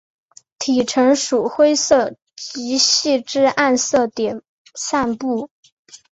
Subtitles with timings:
[0.57, 4.41] 体成鼠灰色有极细之暗色点
[4.73, 5.51] 散布。